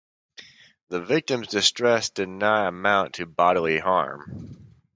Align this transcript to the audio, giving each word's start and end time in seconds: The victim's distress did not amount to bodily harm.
The 0.89 0.99
victim's 0.99 1.47
distress 1.49 2.09
did 2.09 2.27
not 2.27 2.65
amount 2.65 3.13
to 3.13 3.27
bodily 3.27 3.77
harm. 3.77 4.65